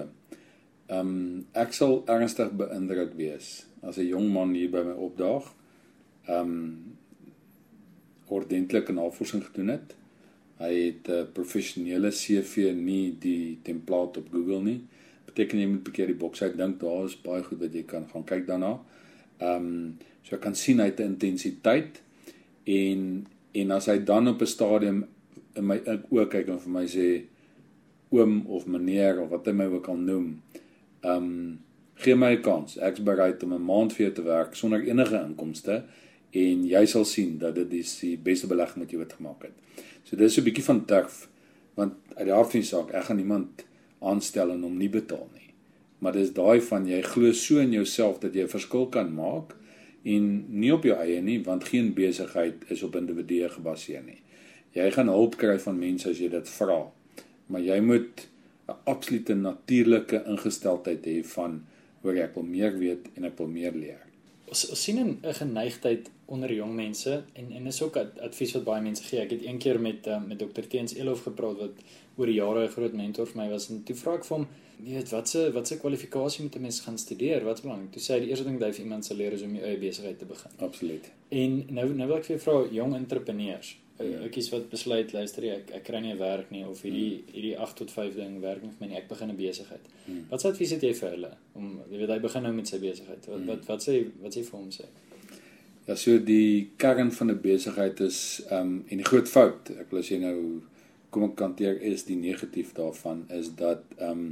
[0.88, 5.54] Ehm um, ek sal ernstig beïndruk wees as 'n jong man hier by my opdaag.
[6.26, 6.96] Ehm um,
[8.28, 9.94] ordentlike navorsing gedoen het.
[10.58, 14.80] Hy het 'n uh, professionele CV nie die template op Google nie.
[15.24, 16.80] Beteken jy moet 'n bietjie die boks uit dink.
[16.80, 18.80] Daar is baie goed wat jy kan gaan kyk daarna.
[19.40, 22.02] Um, so ek kan sien hy het 'n intensiteit
[22.64, 25.06] en en as hy dan op 'n stadium
[25.54, 25.78] in my
[26.10, 27.24] oë kyk en vir my sê
[28.10, 30.42] oom of meneer of wat hy my ook al noem,
[31.02, 31.58] ehm um,
[31.98, 32.76] Gee my 'n kans.
[32.78, 35.84] Ek's bereid om 'n maand vir jou te werk sonder enige inkomste
[36.30, 39.84] en jy sal sien dat dit is die beste belegging wat jy ooit gemaak het.
[40.04, 41.28] So dis 'n bietjie van durf
[41.74, 43.64] want uit die hart van die saak, ek gaan niemand
[44.00, 45.47] aanstel en hom nie betaal nie.
[45.98, 49.56] Maar dis daai van jy glo so in jouself dat jy 'n verskil kan maak
[50.04, 54.22] en nie op jou eie nie want geen besigheid is op individue gebaseer nie.
[54.72, 56.90] Jy gaan hulp kry van mense as jy dit vra.
[57.46, 58.28] Maar jy moet
[58.68, 61.64] 'n absolute natuurlike ingesteldheid hê van
[62.02, 64.02] hoor ek wil meer weet en ek wil meer leer.
[64.48, 67.96] Ons, ons sien 'n geneigtheid onder jong mense en en is ook
[68.28, 69.20] advies wat baie mense gee.
[69.20, 71.82] Ek het een keer met uh, met Dr Teens Elof gepraat wat
[72.16, 74.94] oor jare 'n groot mentor vir my was en toe vra ek vir hom, "Nee,
[74.94, 77.44] weet wat se wat se kwalifikasie moet 'n mens gaan studeer?
[77.44, 79.54] Wat's belangrik?" Toe sê hy die eerste ding wat vir iemand sal leer is om
[79.54, 80.50] jou eie besigheid te begin.
[80.56, 81.10] Absoluut.
[81.28, 85.44] En nou nou wil ek vir jou vra jong entrepreneurs ek kies wat besluit luister
[85.50, 87.32] ek ek kry nie 'n werk nie of hierdie hmm.
[87.34, 89.84] hierdie 8 tot 5 ding werk nie vir my nie ek begin 'n besigheid.
[90.06, 90.24] Hmm.
[90.30, 92.78] Wat sê advies het jy vir hulle om jy weet hy begin nou met sy
[92.78, 93.26] besigheid.
[93.26, 93.46] Wat hmm.
[93.46, 94.86] wat wat sê wat sê vir hom sê?
[95.88, 99.90] Ja so die kern van 'n besigheid is ehm um, en die groot fout ek
[99.90, 100.38] wil as jy nou
[101.10, 104.26] kom ek kanteer is die negatief daarvan is dat ehm um,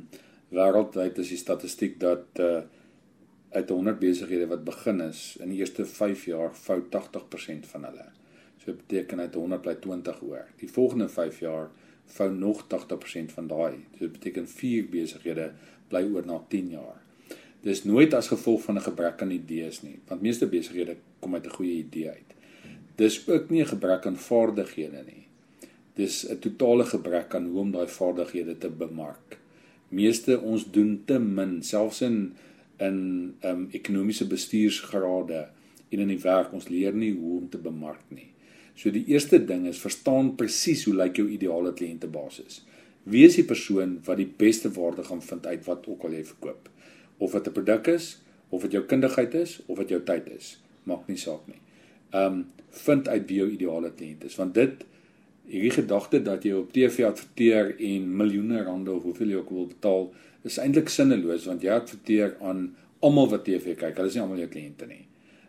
[0.58, 2.60] wêreldwyd is die statistiek dat uh,
[3.56, 8.06] uit 100 besighede wat begin is in die eerste 5 jaar fout 80% van hulle.
[8.60, 10.44] So beteken dit 100 bly 20 oor.
[10.60, 11.70] Die volgende 5 jaar
[12.18, 13.74] vou nog 80% van daai.
[13.96, 15.52] So dit beteken 4 besighede
[15.88, 17.05] bly oor na 10 jaar.
[17.66, 21.46] Dis nooit as gevolg van 'n gebrek aan idees nie, want meeste besighede kom uit
[21.46, 22.30] 'n goeie idee uit.
[22.96, 25.26] Dis ook nie 'n gebrek aan vaardighede nie.
[25.94, 29.38] Dis 'n totale gebrek aan hoe om daai vaardighede te bemark.
[29.88, 32.34] Meeste ons doen te min, selfs in
[32.78, 35.48] in um, ekonomiese bestuursgrade
[35.88, 38.28] en in die werk ons leer nie hoe om te bemark nie.
[38.74, 42.64] So die eerste ding is verstaan presies hoe lyk jou ideale kliëntebasis.
[43.02, 46.24] Wie is die persoon wat die beste waarde gaan vind uit wat ook al jy
[46.24, 46.68] verkoop?
[47.18, 50.58] Of dit 'n produk is, of dit jou kundigheid is, of dit jou tyd is,
[50.82, 51.60] maak nie saak nie.
[52.12, 54.84] Um vind uit wie jou ideale kliënt is, want dit
[55.46, 59.66] hierdie gedagte dat jy op TV adverteer en miljoene rande of hoeveel jy ook wil
[59.66, 60.08] betaal,
[60.46, 62.74] is eintlik sinneloos want jy adverteer aan
[63.04, 63.96] almal wat TV kyk.
[63.96, 65.04] Hulle is nie almal jou kliënte nie.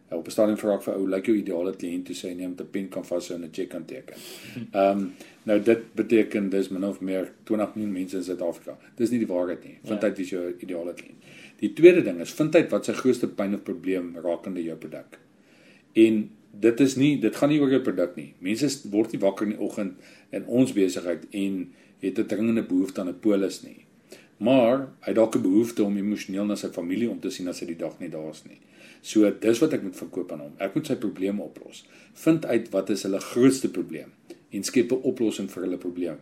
[0.10, 2.56] Op 'n stadium vra ek vir ou, lyk like jou ideale kliënt toe sê neem
[2.56, 4.16] 'n pen kan vashou en 'n cheque kan teken.
[4.72, 8.78] Ehm um, nou dit beteken dis min of meer 20 miljoen mense in Suid-Afrika.
[8.96, 9.78] Dis nie die waarheid nie.
[9.84, 10.08] Vind ja.
[10.08, 11.24] uit wie jou ideale kliënt.
[11.60, 15.18] Die tweede ding is vind uit wat sy grootste pyn of probleem rakende jou produk.
[15.98, 16.30] En
[16.62, 18.30] dit is nie dit gaan nie oor jou produk nie.
[18.46, 19.98] Mense word nie wakker in die oggend
[20.36, 21.60] in ons besigheid en
[22.04, 23.86] het 'n dringende behoefte aan 'n polis nie.
[24.38, 27.66] Maar hy dalk 'n behoefte om emosioneel na sy familie om te sien as hy
[27.66, 28.60] die dag nie daar is nie.
[29.02, 30.54] So dis wat ek moet verkoop aan hom.
[30.58, 31.86] Ek moet sy probleme oplos.
[32.14, 34.12] Vind uit wat is hulle grootste probleem
[34.52, 36.18] en skep 'n oplossing vir hulle probleem.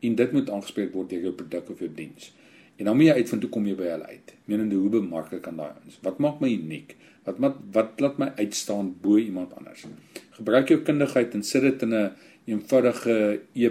[0.00, 2.32] En dit moet aangespreek word deur jou produk of jou diens.
[2.78, 4.34] En dan moet jy uitvind hoe kom jy by hulle uit?
[4.50, 5.98] Menende hoe bemark ek aan daai ons?
[6.02, 6.94] Wat maak my uniek?
[7.26, 9.86] Wat wat wat laat my uitstaan bo iemand anders?
[10.38, 12.12] Gebruik jou kundigheid en sit dit in 'n
[12.46, 13.66] eenvoudige e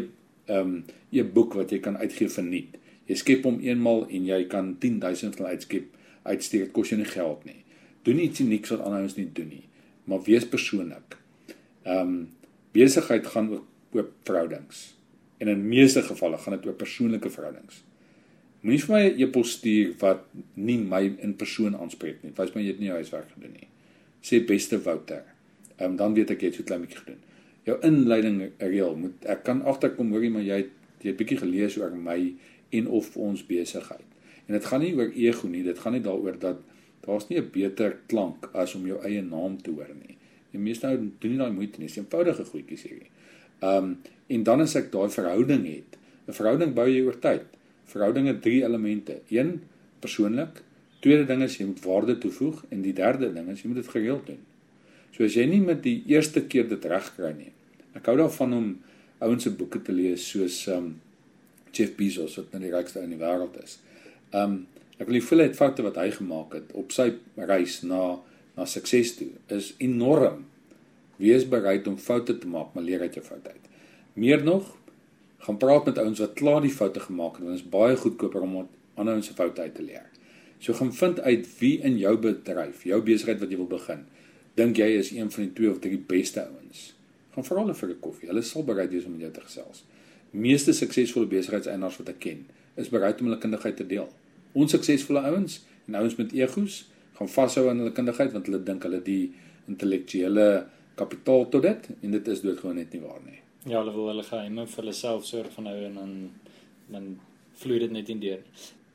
[0.47, 2.77] ehm um, e-boek wat jy kan uitgee vir nuut.
[3.07, 5.87] Jy skep hom eenmal en jy kan 10000 van uitskep
[6.23, 6.65] uitstuur.
[6.65, 7.63] Dit kos jou nie geld nie
[8.07, 9.65] doen iets unieks wat ander ouens nie doen nie,
[10.07, 11.17] maar wees persoonlik.
[11.83, 12.17] Ehm um,
[12.77, 14.95] besigheid gaan ook oop verhoudings.
[15.41, 17.81] En in meeste gevalle gaan dit oor persoonlike verhoudings.
[18.61, 20.23] Moenie vir my 'n e-pos stuur wat
[20.55, 22.31] nie my in persoon aanspreek nie.
[22.37, 23.67] Wys my jy het nie jou huiswerk gedoen nie.
[24.21, 25.23] Sê beste Wouter.
[25.77, 27.21] Ehm um, dan weet ek jy het so klein bietjie gedoen.
[27.65, 31.77] Jou inleiding reël moet ek kan agterkom hoorie maar jy het jy het bietjie gelees
[31.77, 32.33] oor my
[32.69, 34.05] en of ons besigheid.
[34.47, 36.57] En dit gaan nie oor ego nie, dit gaan nie daaroor dat
[37.05, 40.17] daar's nie 'n beter klank as om jou eie naam te hoor nie.
[40.51, 43.11] Die meeste ou doen nie daai moeite nie, dis eenvoudige goedjies hierdie.
[43.61, 47.56] Ehm um, en dan as ek daai verhouding het, 'n verhouding bou jy oor tyd.
[47.91, 49.21] Verhoudinge het drie elemente.
[49.33, 49.61] Een,
[50.03, 50.61] persoonlik.
[51.03, 53.91] Tweede ding is jy moet waarde toevoeg en die derde ding is jy moet dit
[53.95, 54.39] gereeld doen.
[55.15, 57.51] So as jy nie met die eerste keer dit reg kry nie.
[57.97, 58.71] Ek hou daarvan om
[59.23, 60.95] ouens se boeke te lees soos um,
[61.71, 63.79] Jeff Bezos wat nou die rykste in die wêreld is.
[64.35, 64.65] Um,
[64.97, 68.17] Ek wil die hoeveelheid foute wat hy gemaak het op sy reis na
[68.57, 70.47] na sukses toe is enorm.
[71.21, 73.67] Wees bereid om foute te maak, maar leer uit jou foute uit.
[74.17, 74.71] Meer nog,
[75.45, 78.41] gaan praat met ouens wat klaar die foute gemaak het, want dit is baie goedkoper
[78.41, 78.55] om
[78.95, 80.05] ander ouens se foute uit te leer.
[80.59, 84.05] So gaan vind uit wie in jou bedryf, jou besigheid wat jy wil begin,
[84.57, 86.93] dink jy is een van die twee of drie beste ouens.
[87.35, 88.29] Gaan vra hulle vir 'n koffie.
[88.29, 89.83] Hulle sal bereid wees om met jou te gesels.
[90.31, 92.45] Meeste suksesvolle besigheidseienaars wat ek ken,
[92.75, 94.09] is bereid om hulle kundigheid te deel
[94.57, 96.85] onsuksesvolle ouens en ouens met egos
[97.17, 99.23] gaan vashou aan hulle kundigheid want hulle dink hulle die
[99.69, 100.47] intellektuele
[100.99, 103.41] kapitaal tot dit en dit is doodgewoon net nie waar nie.
[103.67, 106.17] Ja, hulle wil hulle geheime vir hulle self sorg van hou en dan
[106.87, 107.07] dan
[107.59, 108.43] vloei dit net in deur.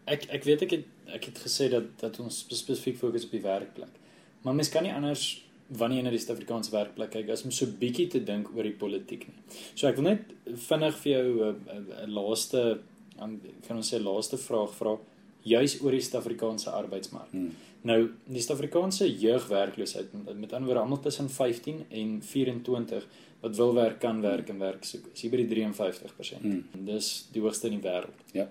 [0.07, 0.85] ek ek weet ek het
[1.17, 4.01] ek het gesê dat dat ons spesifiek fokus op die werkplek.
[4.43, 7.67] Maar mens kan nie anders wanneer jy na die Suid-Afrikaanse werkplek kyk as om so
[7.67, 9.37] bietjie te dink oor die politiek nie.
[9.75, 10.33] So ek wil net
[10.69, 12.81] vinnig vir jou 'n uh, uh, uh, laaste
[13.19, 14.97] kan ons sê laaste vraag vra
[15.45, 17.31] juis oor die Suid-Afrikaanse arbeidsmark.
[17.31, 17.53] Hmm.
[17.83, 23.07] Nou, die Suid-Afrikaanse jeugwerkloosheid met, met ander woorde almal tussen 15 en 24
[23.43, 25.09] wat wil werk kan werk en werk soek.
[25.13, 26.45] Is hier by die 53%.
[26.45, 26.87] Hmm.
[26.87, 28.21] Dis die hoogste in die wêreld.
[28.37, 28.47] Ja.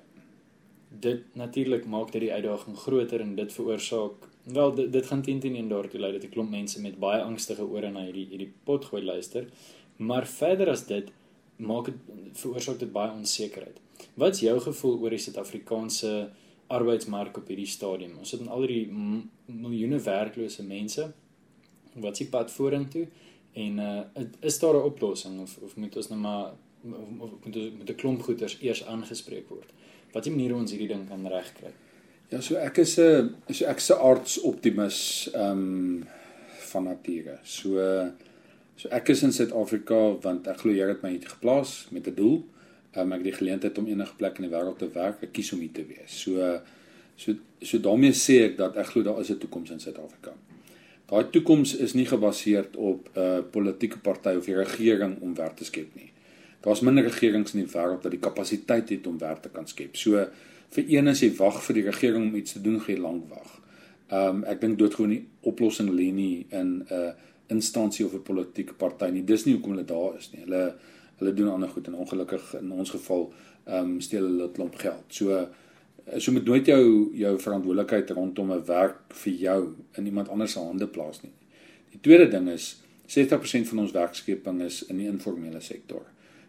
[0.92, 5.40] Dit natuurlik maak dit die uitdaging groter en dit veroorsaak wel dit, dit gaan teen
[5.40, 8.86] teen daartoe lei dat 'n klomp mense met baie angstige ore na hierdie hierdie pot
[8.86, 9.48] gooi luister.
[9.98, 11.12] Maar verder as dit
[11.56, 11.96] maak dit
[12.34, 13.80] veroorsaak dit baie onsekerheid.
[14.14, 16.30] Wat's jou gevoel oor die Suid-Afrikaanse
[16.68, 18.18] arbeidsmark op hierdie stadium?
[18.18, 18.90] Ons het al hierdie
[19.46, 21.14] miljoene werklose mense.
[21.94, 23.08] Wat s'ie pad vorentoe?
[23.54, 26.52] En uh is daar 'n oplossing of of moet ons nou maar
[27.20, 29.70] of, of moet ons met 'n klomp goeters eers aangespreek word?
[30.12, 31.72] Wat 'n manier ons hierdie ding kan regkry?
[32.30, 36.08] Ja, so ek is 'n so ek se arts optimis ehm um,
[36.72, 37.40] van nature.
[37.44, 37.70] So
[38.76, 42.16] so ek is in Suid-Afrika want ek glo jy het my hier geplaas met 'n
[42.16, 42.44] doel
[42.96, 45.60] um, ek die geleentheid om enige plek in die wêreld te werk, ek kies om
[45.60, 46.22] hier te wees.
[46.24, 46.60] So
[47.16, 50.34] so so daarmee sê ek dat ek glo daar is 'n toekoms in Suid-Afrika.
[51.12, 55.56] Daai toekoms is nie gebaseer op 'n uh, politieke party of die regering om werk
[55.56, 56.12] te skep nie.
[56.62, 59.96] Daar's minder regerings in die wêreld wat die kapasiteit het om werk te kan skep.
[59.96, 60.28] So
[60.70, 63.30] vir een as jy wag vir die regering om iets te doen, gaan jy lank
[63.30, 63.60] wag.
[64.08, 67.12] Ehm um, ek dink doodgewoon die oplossing lê nie in 'n uh,
[67.48, 69.24] instansie of 'n politieke party nie.
[69.24, 70.44] Dis nie hoekom hulle daar is nie.
[70.44, 70.76] Hulle
[71.18, 73.34] hulle doen ander goed en ongelukkig in ons geval
[73.66, 75.04] ehm um, steel hulle 'n klomp geld.
[75.08, 75.48] So
[76.18, 80.60] so moet nooit jou jou verantwoordelikheid rondom 'n werk vir jou in iemand anders se
[80.60, 81.34] hande plaas nie.
[81.92, 86.02] Die tweede ding is 60% van ons werkskeping is in die informele sektor.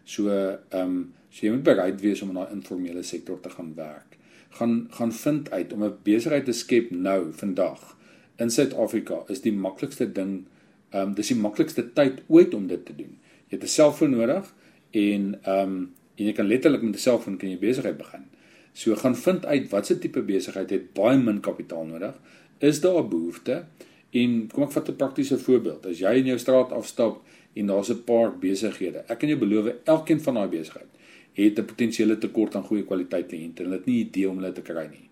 [0.05, 3.73] So ehm um, so jy moet bereid wees om in daai informele sektor te gaan
[3.75, 4.17] werk.
[4.49, 7.97] Gaan gaan vind uit om 'n besigheid te skep nou vandag
[8.37, 10.45] in Suid-Afrika is die maklikste ding
[10.91, 13.17] ehm um, dis die maklikste tyd ooit om dit te doen.
[13.49, 14.53] Jy het 'n selfoon nodig
[14.91, 18.25] en ehm um, en jy kan letterlik met 'n selfoon kan jy besigheid begin.
[18.73, 22.15] So gaan vind uit watse tipe besigheid het baie min kapitaal nodig.
[22.59, 23.65] Is daar 'n behoefte?
[24.11, 25.85] En kom ek vat 'n praktiese voorbeeld.
[25.85, 27.21] As jy in jou straat afstap
[27.53, 30.93] en daar's 'n paar besighede, ek kan jou beloof elkeen van daai besigheid
[31.33, 34.51] het 'n potensiële tekort aan goeie kwaliteit kliënte en hulle het nie idee om hulle
[34.51, 35.09] te kry nie.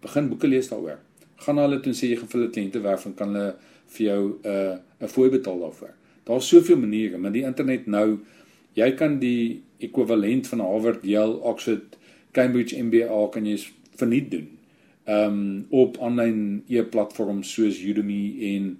[0.00, 0.98] Begin boeke lees daaroor.
[1.36, 3.54] Gaan na hulle toe en sê jy gaan vir hulle kliënte werf en kan hulle
[3.86, 5.94] vir jou 'n uh, 'n fooi betaal daarvoor.
[6.24, 8.18] Daar's soveel maniere, maar die internet nou
[8.74, 11.96] jy kan die ekwivalent van Harvard, Yale, Oxford,
[12.36, 13.56] Cambridge MBA kan jy
[13.96, 14.50] verniet doen.
[15.06, 18.22] Ehm um, op aanlyn e-platforms soos Udemy
[18.52, 18.76] en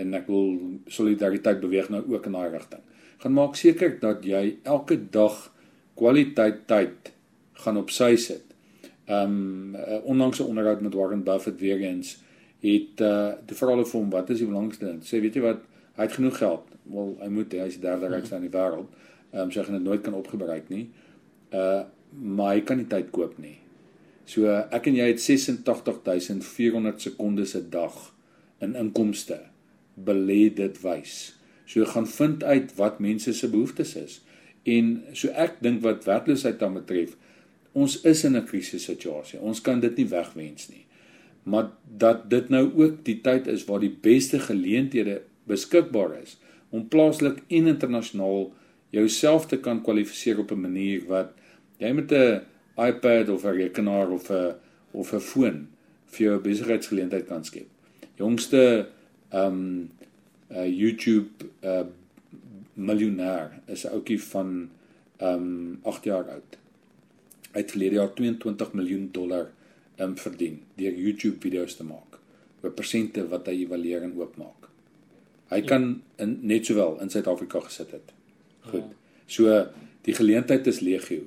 [0.00, 0.52] en ek wil
[0.88, 2.82] solidariteit beweeg nou ook in daai rigting.
[3.20, 5.38] Gaan maak seker dat jy elke dag
[5.98, 7.12] kwaliteit tyd
[7.64, 8.44] gaan op sy sit.
[9.08, 9.38] Ehm
[9.74, 12.18] um, onlangs 'n onderhoud met Warren Buffett weer eens
[12.60, 15.00] het uh die verhaal van hom wat is die belangrikste ding?
[15.02, 15.62] Sê weet jy wat,
[15.96, 16.66] hy het genoeg geld.
[16.82, 18.92] Wel, hy moet hy is die derde rykste in die wêreld.
[19.32, 20.90] Ehm um, so gaan dit nooit kan opgebruik nie.
[21.52, 23.58] Uh maar hy kan nie tyd koop nie.
[24.30, 28.14] So ek en jy het 86400 sekondes 'n dag
[28.60, 29.40] in inkomste
[29.94, 31.36] belê dit wys.
[31.66, 34.20] So gaan vind uit wat mense se behoeftes is.
[34.64, 37.16] En so ek dink wat werkloosheid dan betref,
[37.72, 39.40] ons is in 'n krisissituasie.
[39.40, 40.86] Ons kan dit nie wegwens nie.
[41.42, 46.38] Maar dat dit nou ook die tyd is waar die beste geleenthede beskikbaar is
[46.70, 48.52] om plaaslik en internasionaal
[48.90, 51.32] jouself te kan kwalifiseer op 'n manier wat
[51.80, 52.42] jy met 'n
[52.76, 54.54] iPad of 'n rekenaar of 'n
[54.92, 55.68] of 'n foon
[56.06, 57.68] vir jou besigheidsgeleentheid kan skep.
[58.16, 58.88] Jongste
[59.30, 59.90] ehm um,
[60.50, 61.28] uh, YouTube
[61.62, 61.86] uh,
[62.74, 64.70] miljonair is 'n ouetjie van
[65.16, 66.58] ehm um, 8 jaar oud.
[67.52, 69.50] Hy het verlede jaar 22 miljoen dollar
[69.98, 72.18] um, verdien deur YouTube video's te maak
[72.62, 74.68] oor persente wat hy evalueer en oopmaak.
[75.50, 75.66] Hy ja.
[75.66, 78.12] kan in net sowel in Suid-Afrika gesit het.
[78.70, 78.92] Goed.
[79.26, 79.66] So
[80.02, 81.24] die geleentheid is legio.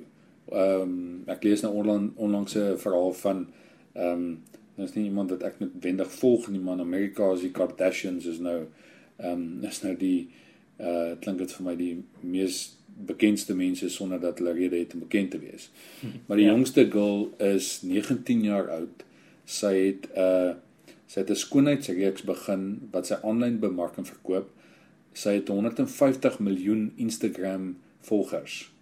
[0.54, 3.46] Ehm um, ek lees nou onlang onlangs 'n verhaal van
[3.92, 4.42] ehm um,
[4.76, 8.26] daar's nie iemand wat ek net wendig volg nie, maar in Amerika is die Kardashians
[8.26, 8.66] is nou
[9.16, 10.28] ehm um, is nou die
[10.78, 15.00] uh klink dit vir my die mees bekendste mense sonder dat hulle rede het om
[15.00, 15.70] bekend te wees.
[16.26, 16.52] Maar die ja.
[16.52, 19.04] jongste girl is 19 jaar oud.
[19.44, 20.54] Sy het uh
[21.06, 24.50] sy het 'n skoonheidsreeks begin wat sy aanlyn bemark en verkoop
[25.14, 28.73] sy het 150 miljoen Instagram volgers.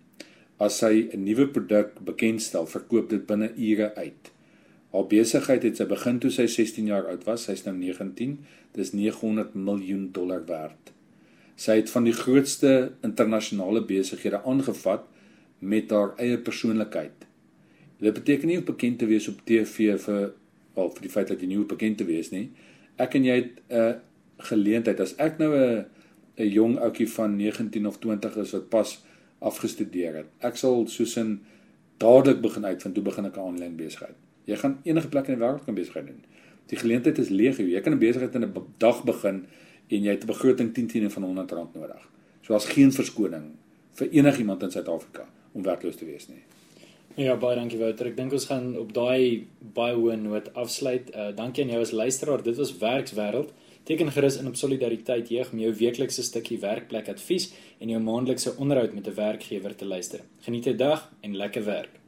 [0.58, 4.32] As sy 'n nuwe produk bekendstel, verkoop dit binne ure uit.
[4.92, 8.38] Haar besigheid het sy begin toe sy 16 jaar oud was, sy's nou 19,
[8.72, 10.92] dis 900 miljoen dollar werd.
[11.56, 15.04] Sy het van die grootste internasionale besighede aangevat
[15.58, 17.26] met haar eie persoonlikheid.
[18.02, 20.32] Dit beteken nie om bekend te wees op TV vir
[20.74, 22.50] al vir die feit dat jy nie bekend te wees nie.
[23.00, 23.92] Ek en jy het 'n uh,
[24.38, 25.84] geleentheid as ek nou 'n
[26.36, 28.98] 'n jong ouetjie van 19 of 20 is wat pas
[29.42, 30.28] afgestudeer het.
[30.40, 31.40] Ek sal soos in
[32.02, 34.16] dadelik begin uitvind hoe begin ek 'n aanlyn besigheid.
[34.44, 36.22] Jy gaan enige plek in die wêreld kan besigheid doen.
[36.66, 37.66] Die geleentheid is legio.
[37.66, 39.46] Jy kan 'n besigheid in 'n dag begin
[39.88, 42.08] en jy het 'n begroting 10 tiene van 100 rand nodig.
[42.42, 43.52] So as geen verskoning
[43.92, 46.42] vir enigiemand in Suid-Afrika om werkloos te wees nie.
[47.14, 48.06] Ja, baie dankie Wouter.
[48.06, 51.10] Ek dink ons gaan op daai baie hoë noot afsluit.
[51.14, 52.42] Uh dankie aan jou as luisteraar.
[52.42, 53.52] Dit was Werkswêreld.
[53.82, 57.48] Teken gerus in op Solidariteit Jeug om jou weeklikse stukkie werkplek advies
[57.80, 60.20] en jou maandelikse onderhoud met 'n werkgewer te luister.
[60.40, 62.01] Geniet 'n dag en lekker werk.